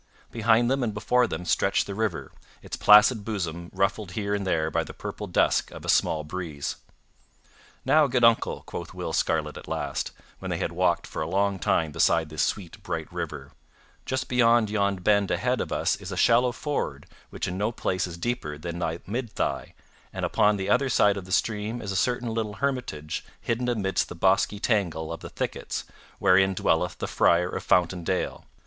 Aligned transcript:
Behind 0.31 0.67
them 0.71 0.81
and 0.81 0.95
before 0.95 1.27
them 1.27 1.45
stretched 1.45 1.85
the 1.85 1.93
river, 1.93 2.31
its 2.63 2.75
placid 2.75 3.23
bosom 3.23 3.69
ruffled 3.71 4.13
here 4.13 4.33
and 4.33 4.47
there 4.47 4.71
by 4.71 4.83
the 4.83 4.95
purple 4.95 5.27
dusk 5.27 5.69
of 5.69 5.85
a 5.85 5.89
small 5.89 6.23
breeze. 6.23 6.77
"Now, 7.85 8.07
good 8.07 8.23
uncle," 8.23 8.63
quoth 8.63 8.95
Will 8.95 9.13
Scarlet 9.13 9.57
at 9.57 9.67
last, 9.67 10.09
when 10.39 10.49
they 10.49 10.57
had 10.57 10.71
walked 10.71 11.05
for 11.05 11.21
a 11.21 11.29
long 11.29 11.59
time 11.59 11.91
beside 11.91 12.29
this 12.29 12.41
sweet, 12.41 12.81
bright 12.81 13.13
river, 13.13 13.51
"just 14.03 14.27
beyond 14.27 14.71
yon 14.71 14.95
bend 14.95 15.29
ahead 15.29 15.61
of 15.61 15.71
us 15.71 15.95
is 15.97 16.11
a 16.11 16.17
shallow 16.17 16.51
ford 16.51 17.05
which 17.29 17.47
in 17.47 17.55
no 17.59 17.71
place 17.71 18.07
is 18.07 18.17
deeper 18.17 18.57
than 18.57 18.79
thy 18.79 19.01
mid 19.05 19.29
thigh, 19.31 19.75
and 20.11 20.25
upon 20.25 20.57
the 20.57 20.67
other 20.67 20.89
side 20.89 21.15
of 21.15 21.25
the 21.25 21.31
stream 21.31 21.79
is 21.79 21.91
a 21.91 21.95
certain 21.95 22.33
little 22.33 22.53
hermitage 22.55 23.23
hidden 23.39 23.69
amidst 23.69 24.09
the 24.09 24.15
bosky 24.15 24.57
tangle 24.59 25.13
of 25.13 25.19
the 25.19 25.29
thickets 25.29 25.83
wherein 26.17 26.55
dwelleth 26.55 26.97
the 26.97 27.05
Friar 27.05 27.49
of 27.49 27.61
Fountain 27.61 28.03
Dale. 28.03 28.45